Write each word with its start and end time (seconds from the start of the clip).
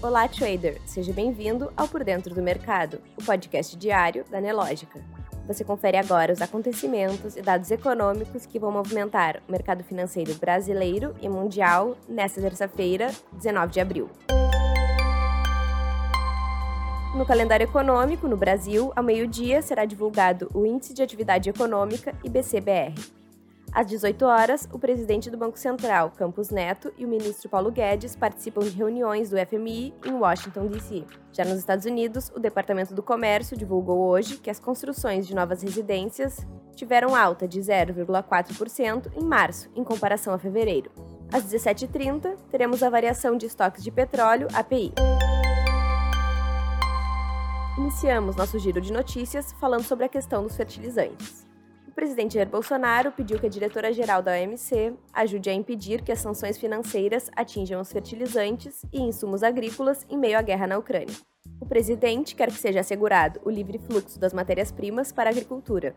Olá, 0.00 0.28
trader! 0.28 0.80
Seja 0.84 1.12
bem-vindo 1.12 1.72
ao 1.76 1.88
Por 1.88 2.04
Dentro 2.04 2.32
do 2.32 2.40
Mercado, 2.40 3.00
o 3.20 3.24
podcast 3.24 3.76
diário 3.76 4.24
da 4.30 4.40
Nelógica. 4.40 5.04
Você 5.44 5.64
confere 5.64 5.96
agora 5.96 6.32
os 6.32 6.40
acontecimentos 6.40 7.36
e 7.36 7.42
dados 7.42 7.68
econômicos 7.72 8.46
que 8.46 8.60
vão 8.60 8.70
movimentar 8.70 9.42
o 9.48 9.50
mercado 9.50 9.82
financeiro 9.82 10.32
brasileiro 10.34 11.16
e 11.20 11.28
mundial 11.28 11.96
nesta 12.08 12.40
terça-feira, 12.40 13.10
19 13.32 13.72
de 13.72 13.80
abril. 13.80 14.08
No 17.16 17.26
calendário 17.26 17.64
econômico, 17.64 18.28
no 18.28 18.36
Brasil, 18.36 18.92
ao 18.94 19.02
meio-dia 19.02 19.60
será 19.62 19.84
divulgado 19.84 20.48
o 20.54 20.64
Índice 20.64 20.94
de 20.94 21.02
Atividade 21.02 21.50
Econômica 21.50 22.14
IBC-BR. 22.22 23.17
Às 23.72 23.86
18 23.86 24.24
horas, 24.24 24.68
o 24.72 24.78
presidente 24.78 25.30
do 25.30 25.36
Banco 25.36 25.58
Central, 25.58 26.10
Campos 26.10 26.48
Neto, 26.50 26.92
e 26.96 27.04
o 27.04 27.08
ministro 27.08 27.48
Paulo 27.48 27.70
Guedes 27.70 28.16
participam 28.16 28.62
de 28.62 28.70
reuniões 28.70 29.30
do 29.30 29.36
FMI 29.36 29.94
em 30.06 30.12
Washington, 30.12 30.66
D.C. 30.68 31.04
Já 31.32 31.44
nos 31.44 31.58
Estados 31.58 31.84
Unidos, 31.84 32.32
o 32.34 32.40
Departamento 32.40 32.94
do 32.94 33.02
Comércio 33.02 33.56
divulgou 33.56 33.98
hoje 34.08 34.38
que 34.38 34.50
as 34.50 34.58
construções 34.58 35.26
de 35.26 35.34
novas 35.34 35.62
residências 35.62 36.46
tiveram 36.74 37.14
alta 37.14 37.46
de 37.46 37.60
0,4% 37.60 39.12
em 39.14 39.24
março, 39.24 39.70
em 39.74 39.84
comparação 39.84 40.32
a 40.32 40.38
fevereiro. 40.38 40.90
Às 41.32 41.44
17h30, 41.44 42.36
teremos 42.50 42.82
a 42.82 42.88
variação 42.88 43.36
de 43.36 43.46
estoques 43.46 43.84
de 43.84 43.90
petróleo, 43.90 44.48
API. 44.54 44.94
Iniciamos 47.76 48.34
nosso 48.34 48.58
giro 48.58 48.80
de 48.80 48.92
notícias 48.92 49.52
falando 49.60 49.84
sobre 49.84 50.06
a 50.06 50.08
questão 50.08 50.42
dos 50.42 50.56
fertilizantes 50.56 51.47
presidente 51.98 52.34
Jair 52.34 52.48
Bolsonaro 52.48 53.10
pediu 53.10 53.40
que 53.40 53.46
a 53.46 53.48
diretora-geral 53.48 54.22
da 54.22 54.30
OMC 54.30 54.94
ajude 55.12 55.50
a 55.50 55.52
impedir 55.52 56.00
que 56.00 56.12
as 56.12 56.20
sanções 56.20 56.56
financeiras 56.56 57.28
atinjam 57.34 57.80
os 57.80 57.90
fertilizantes 57.90 58.86
e 58.92 59.00
insumos 59.00 59.42
agrícolas 59.42 60.06
em 60.08 60.16
meio 60.16 60.38
à 60.38 60.42
guerra 60.42 60.68
na 60.68 60.78
Ucrânia. 60.78 61.16
O 61.60 61.66
presidente 61.66 62.36
quer 62.36 62.52
que 62.52 62.58
seja 62.60 62.78
assegurado 62.78 63.40
o 63.44 63.50
livre 63.50 63.80
fluxo 63.80 64.16
das 64.16 64.32
matérias-primas 64.32 65.10
para 65.10 65.28
a 65.28 65.32
agricultura, 65.32 65.96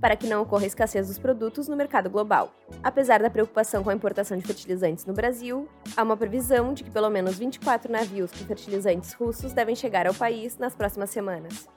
para 0.00 0.16
que 0.16 0.26
não 0.26 0.42
ocorra 0.42 0.66
escassez 0.66 1.06
dos 1.06 1.18
produtos 1.20 1.68
no 1.68 1.76
mercado 1.76 2.10
global. 2.10 2.52
Apesar 2.82 3.22
da 3.22 3.30
preocupação 3.30 3.84
com 3.84 3.90
a 3.90 3.94
importação 3.94 4.36
de 4.36 4.44
fertilizantes 4.44 5.06
no 5.06 5.14
Brasil, 5.14 5.68
há 5.96 6.02
uma 6.02 6.16
previsão 6.16 6.74
de 6.74 6.82
que 6.82 6.90
pelo 6.90 7.08
menos 7.08 7.38
24 7.38 7.92
navios 7.92 8.32
com 8.32 8.44
fertilizantes 8.46 9.12
russos 9.12 9.52
devem 9.52 9.76
chegar 9.76 10.08
ao 10.08 10.14
país 10.14 10.58
nas 10.58 10.74
próximas 10.74 11.10
semanas. 11.10 11.68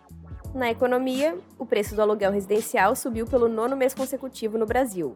Na 0.53 0.71
economia, 0.71 1.37
o 1.59 1.65
preço 1.65 1.95
do 1.95 2.01
aluguel 2.01 2.31
residencial 2.31 2.95
subiu 2.95 3.27
pelo 3.27 3.47
nono 3.47 3.77
mês 3.77 3.93
consecutivo 3.93 4.57
no 4.57 4.65
Brasil 4.65 5.15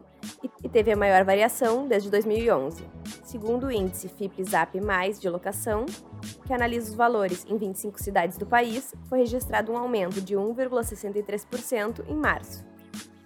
e 0.62 0.68
teve 0.68 0.92
a 0.92 0.96
maior 0.96 1.24
variação 1.24 1.88
desde 1.88 2.08
2011. 2.08 2.84
Segundo 3.24 3.66
o 3.66 3.72
índice 3.72 4.08
FIP-ZAP+, 4.08 4.78
de 5.18 5.28
locação, 5.28 5.86
que 6.46 6.52
analisa 6.52 6.88
os 6.88 6.94
valores 6.94 7.44
em 7.48 7.56
25 7.56 8.00
cidades 8.00 8.38
do 8.38 8.46
país, 8.46 8.94
foi 9.08 9.18
registrado 9.18 9.72
um 9.72 9.76
aumento 9.76 10.20
de 10.20 10.36
1,63% 10.36 12.04
em 12.08 12.14
março, 12.14 12.64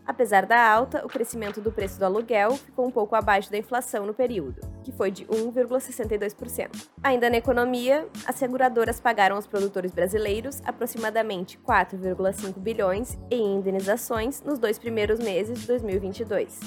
Apesar 0.08 0.46
da 0.46 0.58
alta, 0.66 1.04
o 1.04 1.08
crescimento 1.08 1.60
do 1.60 1.70
preço 1.70 1.98
do 1.98 2.04
aluguel 2.06 2.52
ficou 2.52 2.86
um 2.86 2.90
pouco 2.90 3.14
abaixo 3.14 3.50
da 3.50 3.58
inflação 3.58 4.06
no 4.06 4.14
período, 4.14 4.62
que 4.82 4.90
foi 4.90 5.10
de 5.10 5.26
1,62%. 5.26 6.88
Ainda 7.02 7.28
na 7.28 7.36
economia, 7.36 8.08
as 8.24 8.36
seguradoras 8.36 8.98
pagaram 8.98 9.36
aos 9.36 9.46
produtores 9.46 9.92
brasileiros 9.92 10.62
aproximadamente 10.64 11.58
4,5 11.58 12.58
bilhões 12.58 13.18
em 13.30 13.56
indenizações 13.56 14.40
nos 14.40 14.58
dois 14.58 14.78
primeiros 14.78 15.18
meses 15.18 15.60
de 15.60 15.66
2022, 15.66 16.58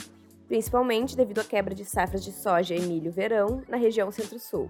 principalmente 0.48 1.18
devido 1.18 1.42
à 1.42 1.44
quebra 1.44 1.74
de 1.74 1.84
safras 1.84 2.24
de 2.24 2.32
soja 2.32 2.76
e 2.76 2.82
milho-verão 2.82 3.64
na 3.68 3.78
região 3.78 4.12
Centro-Sul 4.12 4.70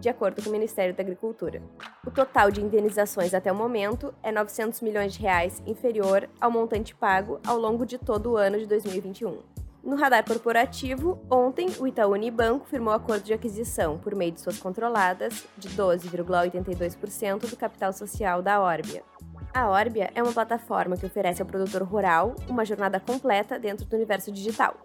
de 0.00 0.08
acordo 0.08 0.42
com 0.42 0.48
o 0.48 0.52
Ministério 0.52 0.94
da 0.94 1.02
Agricultura. 1.02 1.62
O 2.04 2.10
total 2.10 2.50
de 2.50 2.60
indenizações 2.60 3.34
até 3.34 3.52
o 3.52 3.54
momento 3.54 4.12
é 4.22 4.32
900 4.32 4.80
milhões 4.80 5.12
de 5.12 5.20
reais 5.20 5.62
inferior 5.66 6.28
ao 6.40 6.50
montante 6.50 6.94
pago 6.94 7.38
ao 7.46 7.58
longo 7.58 7.84
de 7.84 7.98
todo 7.98 8.32
o 8.32 8.36
ano 8.36 8.58
de 8.58 8.66
2021. 8.66 9.38
No 9.82 9.96
radar 9.96 10.24
corporativo, 10.24 11.18
ontem 11.30 11.68
o 11.78 11.86
Itaú 11.86 12.12
Unibanco 12.12 12.66
firmou 12.66 12.92
acordo 12.92 13.24
de 13.24 13.32
aquisição, 13.32 13.98
por 13.98 14.14
meio 14.14 14.32
de 14.32 14.40
suas 14.40 14.58
controladas, 14.58 15.46
de 15.56 15.70
12,82% 15.70 17.48
do 17.48 17.56
capital 17.56 17.92
social 17.92 18.42
da 18.42 18.60
Orbia. 18.60 19.02
A 19.54 19.68
Orbia 19.68 20.10
é 20.14 20.22
uma 20.22 20.32
plataforma 20.32 20.96
que 20.96 21.06
oferece 21.06 21.40
ao 21.40 21.48
produtor 21.48 21.82
rural 21.82 22.36
uma 22.48 22.64
jornada 22.64 23.00
completa 23.00 23.58
dentro 23.58 23.86
do 23.86 23.96
universo 23.96 24.30
digital, 24.30 24.76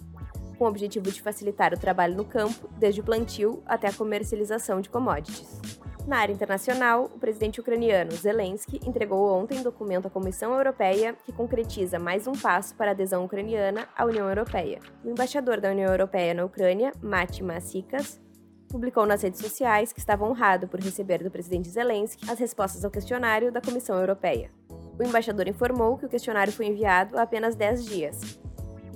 com 0.55 0.65
o 0.65 0.67
objetivo 0.67 1.11
de 1.11 1.21
facilitar 1.21 1.73
o 1.73 1.79
trabalho 1.79 2.15
no 2.15 2.25
campo, 2.25 2.69
desde 2.77 3.01
o 3.01 3.03
plantio 3.03 3.61
até 3.65 3.87
a 3.87 3.93
comercialização 3.93 4.81
de 4.81 4.89
commodities. 4.89 5.59
Na 6.07 6.19
área 6.19 6.33
internacional, 6.33 7.05
o 7.05 7.17
presidente 7.17 7.59
ucraniano 7.59 8.11
Zelensky 8.11 8.79
entregou 8.85 9.27
ontem 9.33 9.63
documento 9.63 10.05
à 10.05 10.09
Comissão 10.09 10.53
Europeia 10.53 11.15
que 11.25 11.31
concretiza 11.31 11.97
mais 11.97 12.27
um 12.27 12.33
passo 12.33 12.75
para 12.75 12.91
a 12.91 12.93
adesão 12.93 13.25
ucraniana 13.25 13.87
à 13.97 14.05
União 14.05 14.29
Europeia. 14.29 14.79
O 15.03 15.09
embaixador 15.09 15.59
da 15.59 15.71
União 15.71 15.91
Europeia 15.91 16.35
na 16.35 16.45
Ucrânia, 16.45 16.91
Mati 17.01 17.43
Masikas, 17.43 18.21
publicou 18.69 19.07
nas 19.07 19.23
redes 19.23 19.41
sociais 19.41 19.91
que 19.91 19.99
estava 19.99 20.27
honrado 20.27 20.67
por 20.67 20.79
receber 20.79 21.23
do 21.23 21.31
presidente 21.31 21.69
Zelensky 21.69 22.29
as 22.29 22.37
respostas 22.37 22.85
ao 22.85 22.91
questionário 22.91 23.51
da 23.51 23.61
Comissão 23.61 23.97
Europeia. 23.97 24.51
O 24.99 25.03
embaixador 25.03 25.47
informou 25.47 25.97
que 25.97 26.05
o 26.05 26.09
questionário 26.09 26.53
foi 26.53 26.67
enviado 26.67 27.17
há 27.17 27.23
apenas 27.23 27.55
10 27.55 27.85
dias 27.85 28.44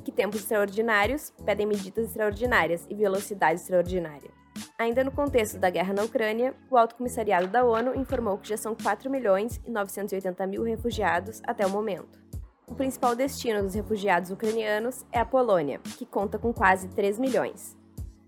que 0.04 0.12
tempos 0.12 0.42
extraordinários 0.42 1.34
pedem 1.46 1.66
medidas 1.66 2.06
extraordinárias 2.06 2.86
e 2.90 2.96
velocidade 2.96 3.60
extraordinária. 3.60 4.32
Ainda 4.78 5.04
no 5.04 5.12
contexto 5.12 5.58
da 5.58 5.70
guerra 5.70 5.94
na 5.94 6.04
Ucrânia, 6.04 6.54
o 6.70 6.78
Alto 6.78 6.96
Comissariado 6.96 7.48
da 7.48 7.64
ONU 7.64 7.96
informou 7.96 8.38
que 8.38 8.50
já 8.50 8.58
são 8.58 8.76
4 8.76 9.10
milhões 9.10 9.60
e 9.66 9.72
980 9.72 10.48
mil 10.48 10.64
refugiados 10.64 11.42
até 11.46 11.66
o 11.66 11.70
momento. 11.70 12.20
O 12.68 12.76
principal 12.76 13.16
destino 13.16 13.64
dos 13.64 13.74
refugiados 13.74 14.30
ucranianos 14.30 15.06
é 15.12 15.20
a 15.20 15.26
Polônia, 15.26 15.80
que 15.98 16.06
conta 16.06 16.38
com 16.38 16.54
quase 16.54 16.88
3 16.90 17.18
milhões, 17.18 17.76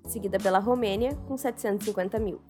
seguida 0.08 0.40
pela 0.40 0.60
Romênia, 0.60 1.16
com 1.28 1.38
750 1.38 2.20
mil. 2.20 2.42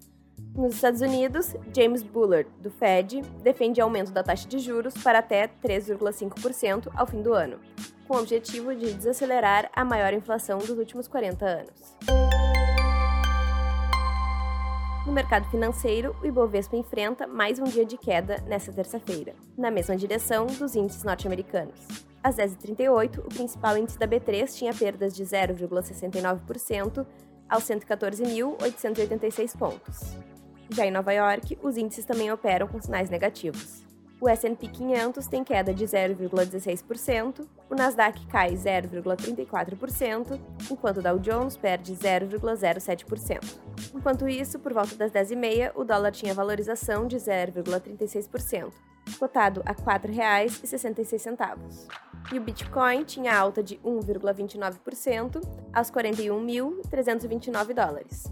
Nos 0.53 0.75
Estados 0.75 1.00
Unidos, 1.00 1.56
James 1.73 2.03
Bullard, 2.03 2.50
do 2.59 2.69
Fed, 2.69 3.22
defende 3.41 3.79
aumento 3.79 4.12
da 4.12 4.22
taxa 4.22 4.47
de 4.50 4.59
juros 4.59 4.94
para 5.01 5.19
até 5.19 5.47
3,5% 5.47 6.91
ao 6.94 7.07
fim 7.07 7.22
do 7.22 7.34
ano, 7.34 7.57
com 8.06 8.17
o 8.17 8.19
objetivo 8.19 8.75
de 8.75 8.94
desacelerar 8.94 9.72
a 9.73 9.85
maior 9.85 10.13
inflação 10.13 10.57
dos 10.57 10.72
últimos 10.72 11.07
40 11.07 11.45
anos. 11.45 11.95
No 15.06 15.13
mercado 15.13 15.50
financeiro, 15.50 16.13
o 16.22 16.25
Ibovespa 16.25 16.75
enfrenta 16.75 17.25
mais 17.25 17.57
um 17.57 17.63
dia 17.63 17.85
de 17.85 17.97
queda 17.97 18.44
nesta 18.45 18.73
terça-feira, 18.73 19.33
na 19.57 19.72
mesma 19.72 19.95
direção 19.95 20.47
dos 20.47 20.75
índices 20.75 21.06
norte-americanos. 21.06 21.79
Às 22.22 22.35
10h38, 22.35 23.19
o 23.19 23.29
principal 23.29 23.78
índice 23.78 23.97
da 23.97 24.07
B3 24.07 24.53
tinha 24.53 24.73
perdas 24.73 25.16
de 25.16 25.23
0,69% 25.23 27.06
aos 27.50 27.63
114.886 27.63 29.57
pontos. 29.57 30.31
Já 30.74 30.86
em 30.86 30.92
Nova 30.92 31.12
York, 31.12 31.59
os 31.62 31.76
índices 31.76 32.06
também 32.06 32.32
operam 32.32 32.66
com 32.68 32.82
sinais 32.82 33.09
negativos. 33.09 33.84
O 34.22 34.30
S&P 34.30 34.68
500 34.68 35.28
tem 35.28 35.44
queda 35.44 35.74
de 35.74 35.84
0,16%, 35.84 37.46
o 37.70 37.76
Nasdaq 37.76 38.26
cai 38.28 38.54
0,34%, 38.54 40.40
enquanto 40.70 40.98
o 40.98 41.02
Dow 41.02 41.18
Jones 41.18 41.58
perde 41.58 41.94
0,07%. 41.94 43.40
Enquanto 43.96 44.30
isso, 44.30 44.60
por 44.60 44.74
volta 44.74 44.96
das 44.96 45.12
10h30, 45.12 45.72
o 45.76 45.84
dólar 45.84 46.12
tinha 46.12 46.36
valorização 46.36 47.08
de 47.08 47.18
0,36%, 47.18 48.72
cotado 49.18 49.64
a 49.66 49.72
R$ 49.72 49.78
4,66. 49.78 51.88
E 52.31 52.38
o 52.38 52.42
Bitcoin 52.42 53.04
tinha 53.04 53.36
alta 53.36 53.63
de 53.63 53.78
1,29% 53.78 55.42
aos 55.74 55.90
41.329 55.90 57.74
dólares. 57.74 58.31